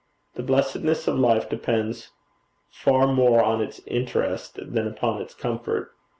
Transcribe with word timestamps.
The 0.33 0.41
blessedness 0.41 1.07
of 1.07 1.19
life 1.19 1.47
depends 1.47 2.09
far 2.71 3.05
more 3.05 3.43
on 3.43 3.61
its 3.61 3.81
interest 3.85 4.55
than 4.59 4.87
upon 4.87 5.21
its 5.21 5.35
comfort. 5.35 5.91